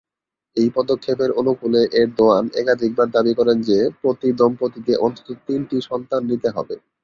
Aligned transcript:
এই 0.57 0.69
পদক্ষেপের 0.75 1.31
অনুকূলে, 1.33 1.81
এরদোয়ান 1.93 2.45
একাধিকবার 2.55 3.07
দাবি 3.15 3.33
করেন 3.39 3.57
যে, 3.61 3.77
প্রতি 4.01 4.29
দম্পতিকে 4.39 4.93
অন্তত 5.05 5.27
তিনটি 5.47 5.77
সন্তান 5.89 6.21
নিতে 6.31 6.49
হবে। 6.49 6.75